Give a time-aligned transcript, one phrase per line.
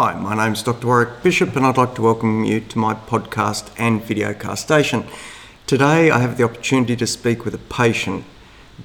[0.00, 0.86] Hi, my name's Dr.
[0.86, 5.04] Warwick Bishop, and I'd like to welcome you to my podcast and videocast station.
[5.66, 8.24] Today, I have the opportunity to speak with a patient,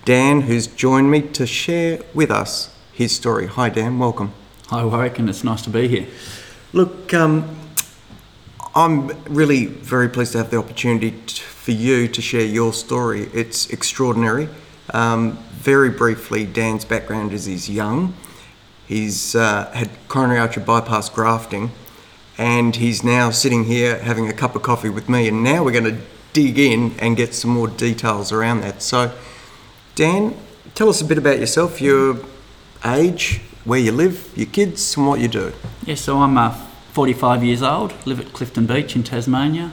[0.06, 3.46] Dan, who's joined me to share with us his story.
[3.46, 4.34] Hi, Dan, welcome.
[4.70, 6.08] Hi, Warwick, and it's nice to be here.
[6.74, 7.60] Look, um,
[8.74, 13.30] I'm really very pleased to have the opportunity t- for you to share your story.
[13.36, 14.50] It's extraordinary.
[14.96, 18.16] Um, very briefly, Dan's background is he's young.
[18.88, 21.72] He's uh, had coronary artery bypass grafting,
[22.38, 25.28] and he's now sitting here having a cup of coffee with me.
[25.28, 26.02] And now we're going to
[26.34, 28.82] dig in and get some more details around that.
[28.82, 29.14] So,
[29.96, 30.36] Dan,
[30.76, 32.20] tell us a bit about yourself, your
[32.84, 35.54] age, where you live, your kids, and what you do.
[35.86, 36.52] Yeah, so I'm uh,
[36.92, 39.72] 45 years old, live at Clifton Beach in Tasmania.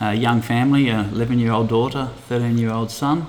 [0.00, 3.28] A young family, a 11 year old daughter, 13 year old son,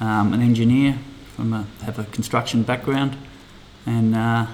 [0.00, 0.98] um, an engineer,
[1.34, 3.16] from a, have a construction background,
[3.88, 4.46] and uh,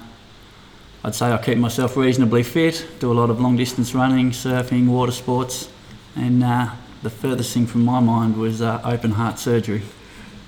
[1.02, 4.86] I'd say I keep myself reasonably fit, do a lot of long distance running, surfing,
[4.86, 5.68] water sports,
[6.14, 6.70] and uh,
[7.02, 9.82] the furthest thing from my mind was uh, open heart surgery.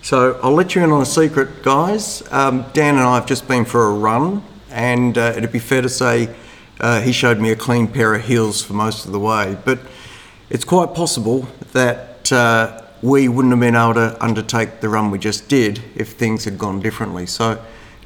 [0.03, 2.23] So I'll let you in on a secret, guys.
[2.31, 5.83] Um, Dan and I have just been for a run, and uh, it'd be fair
[5.83, 6.33] to say
[6.79, 9.59] uh, he showed me a clean pair of heels for most of the way.
[9.65, 9.81] But
[10.49, 15.19] it's quite possible that uh, we wouldn't have been able to undertake the run we
[15.19, 17.27] just did if things had gone differently.
[17.27, 17.61] So,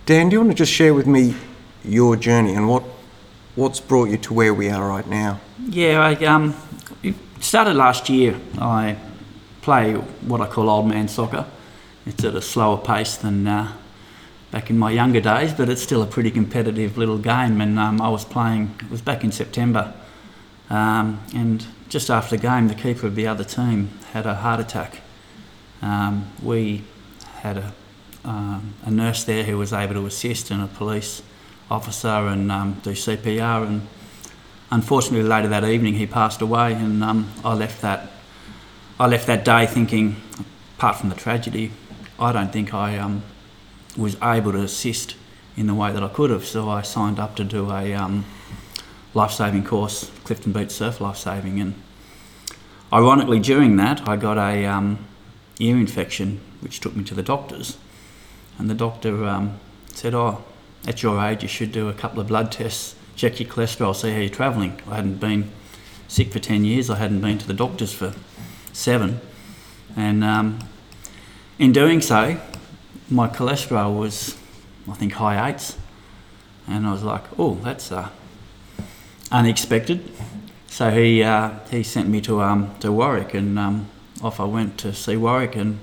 [0.07, 1.35] Dan, do you want to just share with me
[1.85, 2.83] your journey and what
[3.55, 5.41] what's brought you to where we are right now?
[5.69, 6.55] Yeah, I um,
[7.41, 8.37] started last year.
[8.59, 8.97] I
[9.63, 11.47] play what I call old man soccer.
[12.07, 13.73] It's at a slower pace than uh,
[14.51, 17.61] back in my younger days, but it's still a pretty competitive little game.
[17.61, 19.93] And um, I was playing, it was back in September,
[20.71, 24.61] um, and just after the game, the keeper of the other team had a heart
[24.61, 25.03] attack.
[25.83, 26.85] Um, we
[27.41, 27.75] had a,
[28.25, 31.23] um, a nurse there who was able to assist, and a police
[31.71, 33.67] officer, and um, do CPR.
[33.67, 33.87] And
[34.71, 38.11] unfortunately, later that evening, he passed away, and um, I left that.
[38.99, 40.17] I left that day thinking,
[40.77, 41.73] apart from the tragedy,
[42.19, 43.23] I don't think I um,
[43.97, 45.17] was able to assist
[45.57, 46.45] in the way that I could have.
[46.45, 48.27] So I signed up to do a um,
[49.15, 51.61] life saving course, Clifton Beach Surf Life Saving.
[51.61, 51.75] And
[52.93, 55.07] ironically, during that, I got a um,
[55.59, 57.79] ear infection, which took me to the doctors.
[58.61, 60.45] And the doctor um, said, Oh,
[60.87, 64.13] at your age, you should do a couple of blood tests, check your cholesterol, see
[64.13, 64.79] how you're travelling.
[64.87, 65.51] I hadn't been
[66.09, 68.13] sick for 10 years, I hadn't been to the doctors for
[68.75, 69.23] seven.
[69.97, 70.59] And um,
[71.59, 72.39] in doing so,
[73.09, 74.37] my cholesterol was,
[74.87, 75.79] I think, high eights.
[76.69, 78.11] And I was like, oh, that's uh,
[79.33, 80.13] unexpected.
[80.67, 83.89] So he, uh, he sent me to, um, to Warwick, and um,
[84.23, 85.57] off I went to see Warwick.
[85.57, 85.79] And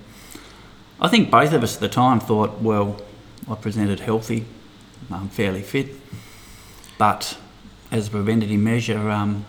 [1.00, 3.00] I think both of us at the time thought, well,
[3.50, 4.46] I presented healthy,
[5.12, 5.88] I'm fairly fit.
[6.98, 7.38] But
[7.92, 9.46] as a preventative measure, um,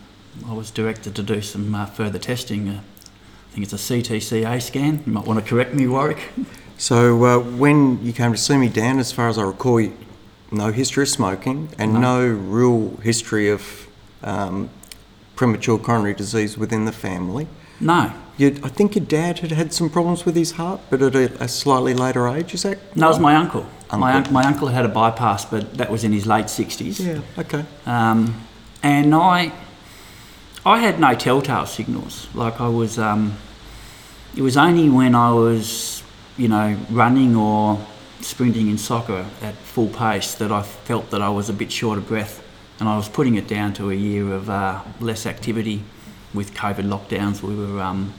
[0.47, 2.69] I was directed to do some uh, further testing.
[2.69, 5.03] Uh, I think it's a CTCA scan.
[5.07, 6.19] You might want to correct me, Warwick.
[6.77, 9.97] So uh, when you came to see me, Dan, as far as I recall, you-
[10.51, 13.87] no history of smoking and no, real history of
[14.23, 14.71] um,
[15.43, 17.47] premature coronary disease within the family.
[17.81, 21.15] No, You, I think your dad had had some problems with his heart, but at
[21.15, 22.55] a, a slightly later age.
[22.55, 22.79] Is that?
[22.97, 23.65] no, it was my uncle.
[23.93, 24.29] My, Uncle.
[24.29, 26.99] un- my uncle had a bypass, but that was in his late 60s.
[26.99, 27.21] Yeah.
[27.43, 27.65] Okay.
[27.87, 28.35] Um,
[28.83, 29.53] and I,
[30.67, 32.27] I had no telltale signals.
[32.35, 33.37] Like I was, um,
[34.37, 36.03] it was only when I was,
[36.37, 37.79] you know, running or
[38.23, 41.97] sprinting in soccer at full pace that I felt that I was a bit short
[41.99, 42.43] of breath,
[42.81, 45.83] and I was putting it down to a year of uh, less activity
[46.35, 47.43] with COVID lockdowns.
[47.43, 48.13] We were, um,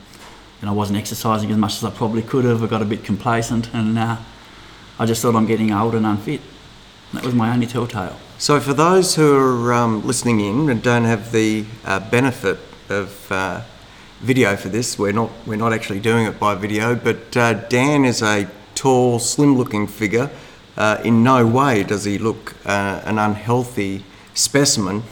[0.60, 2.62] and I wasn't exercising as much as I probably could have.
[2.62, 4.16] I got a bit complacent, and uh,
[4.98, 6.40] I just thought I'm getting old and unfit.
[7.14, 8.18] That was my only telltale.
[8.38, 12.58] So for those who are um, listening in and don't have the uh, benefit
[12.88, 13.62] of uh,
[14.20, 16.94] video for this, we're not we're not actually doing it by video.
[16.94, 20.30] But uh, Dan is a tall, slim-looking figure.
[20.76, 24.04] Uh, in no way does he look uh, an unhealthy
[24.40, 25.02] specimen,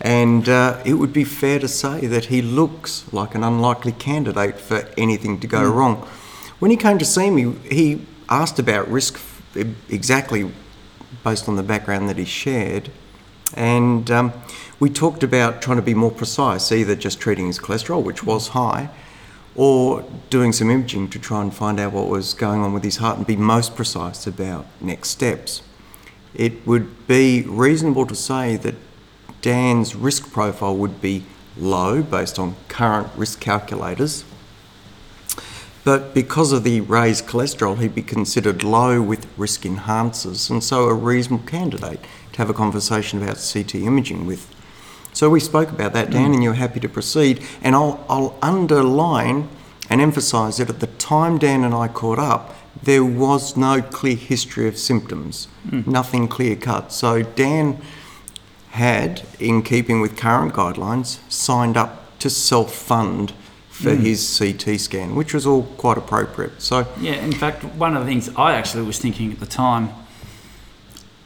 [0.00, 4.58] and uh, it would be fair to say that he looks like an unlikely candidate
[4.58, 5.96] for anything to go wrong.
[6.58, 9.20] When he came to see me, he asked about risk
[9.88, 10.50] exactly
[11.24, 12.90] based on the background that he shared.
[13.54, 14.32] And um,
[14.78, 18.48] we talked about trying to be more precise, either just treating his cholesterol, which was
[18.48, 18.90] high,
[19.56, 22.98] or doing some imaging to try and find out what was going on with his
[22.98, 25.62] heart and be most precise about next steps.
[26.34, 28.74] It would be reasonable to say that
[29.42, 31.24] Dan's risk profile would be
[31.56, 34.24] low based on current risk calculators.
[35.82, 40.84] But because of the raised cholesterol, he'd be considered low with risk enhancers, and so
[40.84, 42.00] a reasonable candidate
[42.32, 44.54] to have a conversation about CT imaging with.
[45.12, 46.34] So we spoke about that, Dan, mm.
[46.34, 47.42] and you're happy to proceed.
[47.62, 49.48] And I'll, I'll underline
[49.88, 54.16] and emphasise that at the time Dan and I caught up, there was no clear
[54.16, 55.82] history of symptoms, hmm.
[55.90, 56.92] nothing clear cut.
[56.92, 57.80] So Dan
[58.70, 63.32] had, in keeping with current guidelines, signed up to self fund
[63.68, 64.02] for hmm.
[64.02, 66.60] his CT scan, which was all quite appropriate.
[66.60, 69.90] So Yeah, in fact, one of the things I actually was thinking at the time,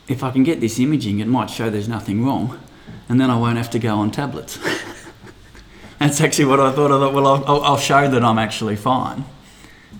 [0.08, 2.60] if I can get this imaging, it might show there's nothing wrong,
[3.08, 4.58] and then I won't have to go on tablets.
[5.98, 6.90] That's actually what I thought.
[6.92, 9.24] I thought, well, I'll, I'll- I'll show that I'm actually fine,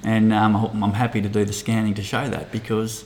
[0.05, 3.05] and um, I'm happy to do the scanning to show that because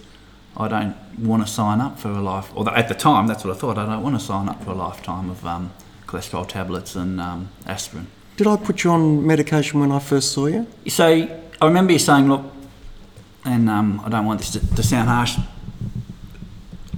[0.56, 2.50] I don't want to sign up for a life.
[2.54, 3.78] Or at the time, that's what I thought.
[3.78, 5.72] I don't want to sign up for a lifetime of um,
[6.06, 8.08] cholesterol tablets and um, aspirin.
[8.36, 10.66] did I put you on medication when I first saw you?
[10.88, 11.06] So
[11.60, 12.44] I remember you saying, look,
[13.44, 15.38] and um, I don't want this to, to sound harsh.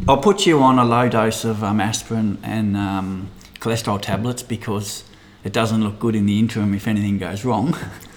[0.08, 5.04] I'll put you on a low dose of um, aspirin and um, cholesterol tablets because
[5.44, 7.76] it doesn't look good in the interim if anything goes wrong.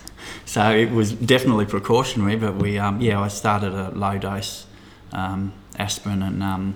[0.54, 4.68] so it was definitely precautionary, but we, um, yeah, I started a low dose
[5.12, 6.76] um, aspirin and um,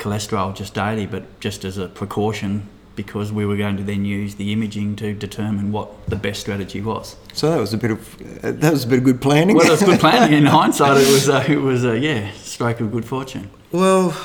[0.00, 4.34] cholesterol just daily, but just as a precaution because we were going to then use
[4.34, 7.14] the imaging to determine what the best strategy was.
[7.32, 9.54] So that was a bit of uh, that was a bit of good planning.
[9.54, 10.36] Well, it was good planning.
[10.36, 13.50] In hindsight, it was uh, it was a yeah stroke of good fortune.
[13.70, 14.16] Well,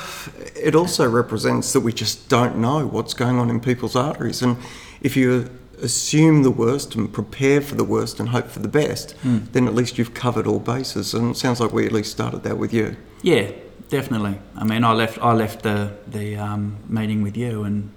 [0.56, 4.42] it also represents that we just don't know what's going on in people's arteries.
[4.42, 4.56] And
[5.00, 5.48] if you
[5.82, 9.74] assume the worst and prepare for the worst and hope for the best, then at
[9.74, 11.14] least you've covered all bases.
[11.14, 12.96] And it sounds like we at least started that with you.
[13.22, 13.50] Yeah,
[13.88, 14.38] definitely.
[14.56, 17.90] I mean, I left I left the the um, meeting with you, and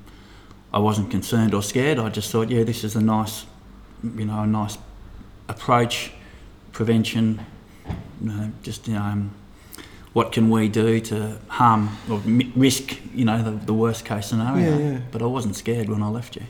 [0.74, 2.00] I wasn't concerned or scared.
[2.00, 3.46] I just thought, yeah, this is a nice,
[4.04, 4.78] you know, a nice
[5.48, 6.12] approach,
[6.72, 7.46] prevention.
[8.22, 9.32] You know, just you know, um,
[10.14, 14.28] what can we do to harm or mi- risk, you know, the, the worst case
[14.28, 14.78] scenario.
[14.78, 15.00] Yeah, yeah.
[15.12, 16.44] But I wasn't scared when I left you.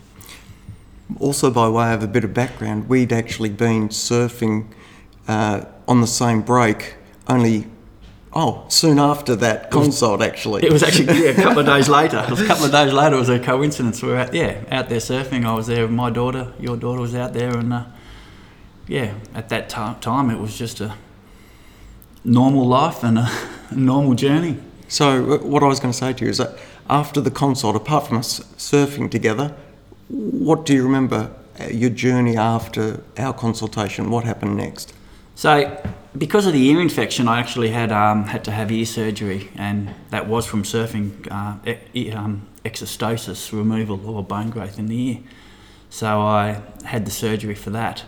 [1.20, 4.68] Also, by way of a bit of background, we'd actually been surfing
[5.28, 6.96] uh, on the same break
[7.28, 7.66] only,
[8.34, 10.64] oh, soon after that consult, actually.
[10.64, 12.24] It was actually yeah, a couple of days later.
[12.28, 13.16] It was a couple of days later.
[13.16, 14.02] It was a coincidence.
[14.02, 15.46] We were out, yeah, out there surfing.
[15.46, 15.84] I was there.
[15.84, 17.86] with My daughter, your daughter, was out there, and uh,
[18.88, 20.96] yeah, at that ti time, it was just a
[22.24, 23.30] normal life and a
[23.76, 24.58] normal journey.
[24.88, 26.58] So, uh, what I was going to say to you is that
[26.90, 29.56] after the consult, apart from us surfing together,
[30.10, 34.10] what do you remember uh, your journey after our consultation?
[34.10, 34.94] What happened next?
[35.36, 35.82] So,
[36.18, 39.94] because of the ear infection, I actually had um, had to have ear surgery, and
[40.10, 45.18] that was from surfing uh, e- um, exostosis, removal or bone growth in the ear.
[45.90, 48.04] So I had the surgery for that,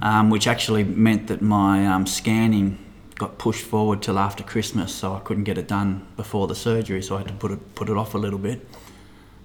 [0.00, 2.78] um, which actually meant that my um, scanning
[3.16, 7.02] got pushed forward till after Christmas, so I couldn't get it done before the surgery,
[7.02, 8.66] so I had to put it put it off a little bit.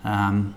[0.04, 0.56] Um,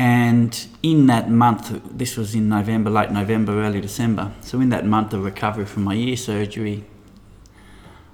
[0.00, 4.30] and in that month, this was in November, late November, early December.
[4.42, 6.84] So in that month of recovery from my ear surgery,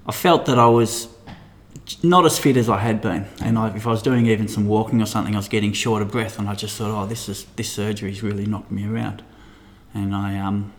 [0.07, 1.09] I felt that I was
[2.03, 4.67] not as fit as I had been, and I, if I was doing even some
[4.67, 7.29] walking or something, I was getting short of breath, and I just thought, oh, this
[7.29, 9.23] is this surgery's really knocked me around.
[9.93, 10.73] And I um,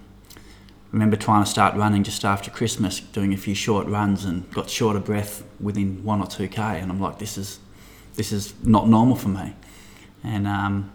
[0.92, 4.72] remember trying to start running just after Christmas, doing a few short runs, and got
[4.72, 7.60] short of breath within one or two k, and I'm like, this is
[8.16, 9.54] this is not normal for me.
[10.24, 10.92] And um,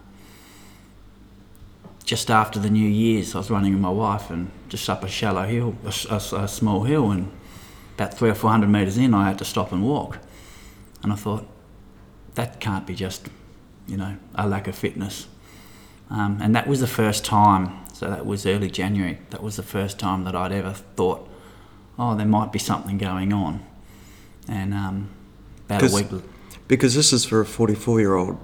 [2.03, 5.07] just after the New Year's, I was running with my wife and just up a
[5.07, 7.31] shallow hill, a small hill, and
[7.95, 10.19] about three or four hundred metres in, I had to stop and walk.
[11.03, 11.47] And I thought,
[12.35, 13.29] that can't be just,
[13.87, 15.27] you know, a lack of fitness.
[16.09, 19.63] Um, and that was the first time, so that was early January, that was the
[19.63, 21.27] first time that I'd ever thought,
[21.97, 23.65] oh, there might be something going on.
[24.47, 25.09] And um,
[25.65, 26.07] about a week,
[26.67, 28.37] Because this is for a 44 year old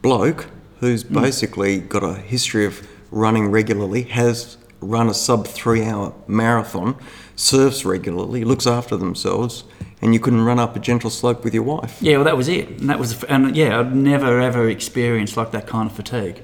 [0.00, 0.46] bloke
[0.80, 6.96] who's basically got a history of running regularly, has run a sub three hour marathon,
[7.36, 9.64] surfs regularly, looks after themselves,
[10.00, 11.98] and you couldn't run up a gentle slope with your wife.
[12.00, 15.50] Yeah, well, that was it, and that was, and yeah, I'd never ever experienced like
[15.52, 16.42] that kind of fatigue.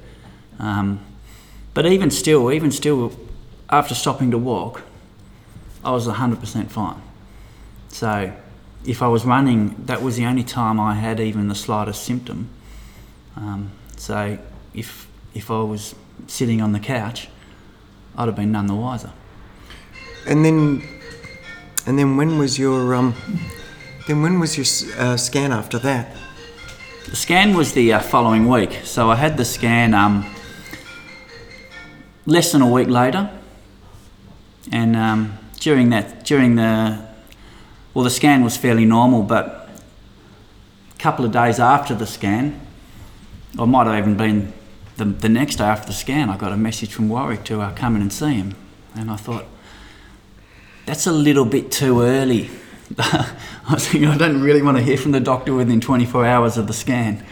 [0.59, 1.01] Um,
[1.75, 3.13] but even still, even still,
[3.69, 4.83] after stopping to walk,
[5.85, 7.03] I was hundred percent fine.
[7.89, 8.33] So,
[8.85, 12.51] if I was running, that was the only time I had even the slightest symptom.
[13.37, 14.39] Um, so
[14.75, 15.95] if if I was
[16.27, 17.29] sitting on the couch,
[18.17, 19.13] I'd have been none the wiser.
[20.27, 20.83] And then,
[21.87, 23.15] and then when was your um,
[24.07, 24.67] then when was your
[24.99, 26.15] uh, scan after that?
[27.07, 30.27] The scan was the uh, following week, so I had the scan um,
[32.25, 33.31] less than a week later,
[34.73, 37.05] and um, during that, during the,
[37.95, 39.69] well, the scan was fairly normal, but
[40.95, 42.61] a couple of days after the scan,
[43.59, 44.53] I might have even been
[44.97, 47.73] the, the next day after the scan, I got a message from Warwick to uh,
[47.75, 48.55] come in and see him,
[48.95, 49.45] and I thought
[50.87, 52.51] that's a little bit too early.
[52.99, 53.35] I
[53.71, 56.67] was thinking I don't really want to hear from the doctor within 24 hours of
[56.67, 57.25] the scan.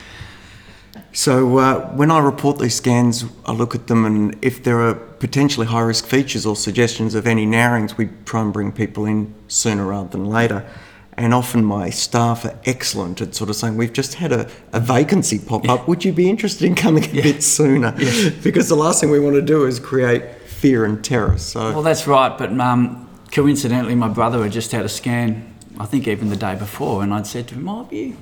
[1.13, 4.95] So uh, when I report these scans, I look at them, and if there are
[4.95, 9.33] potentially high risk features or suggestions of any narrowings, we try and bring people in
[9.49, 10.69] sooner rather than later.
[11.17, 14.81] And often my staff are excellent at sort of saying, We've just had a, a
[14.81, 15.87] vacancy pop up.
[15.87, 17.93] Would you be interested in coming a bit sooner?
[18.43, 21.39] Because the last thing we want to do is create fear and terror.
[21.39, 25.87] So, Well, that's right, but um, coincidentally, my brother had just had a scan, I
[25.87, 28.17] think even the day before, and I'd said to him, Oh, have you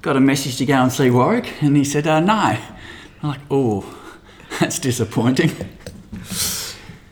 [0.00, 1.62] got a message to go and see Warwick?
[1.62, 2.32] And he said, uh, No.
[3.22, 3.84] I'm like, Oh,
[4.60, 5.50] that's disappointing.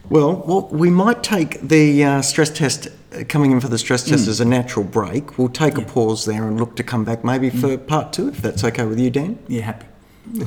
[0.08, 2.88] well, well, we might take the uh, stress test,
[3.28, 5.38] coming in for the stress test as a natural break.
[5.38, 8.42] We'll take a pause there and look to come back maybe for part two, if
[8.42, 9.38] that's okay with you, Dan.
[9.48, 9.86] Yeah, happy.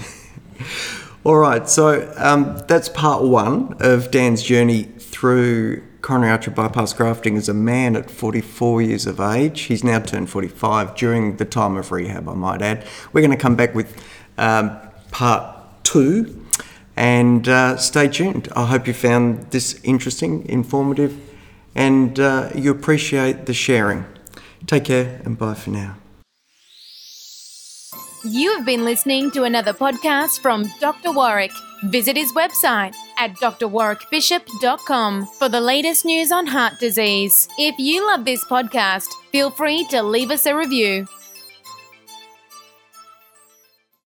[1.24, 7.36] All right, so um, that's part one of Dan's journey through coronary artery bypass grafting
[7.36, 9.62] as a man at 44 years of age.
[9.62, 12.86] He's now turned 45 during the time of rehab, I might add.
[13.12, 14.00] We're going to come back with
[14.38, 14.80] um,
[15.10, 16.46] part two
[16.96, 18.50] and uh, stay tuned.
[18.56, 21.20] I hope you found this interesting, informative,
[21.76, 24.06] and uh, you appreciate the sharing.
[24.66, 25.98] Take care and bye for now.
[28.24, 31.12] You have been listening to another podcast from Dr.
[31.12, 31.52] Warwick.
[31.84, 37.48] Visit his website at drwarwickbishop.com for the latest news on heart disease.
[37.60, 41.08] If you love this podcast, feel free to leave us a review.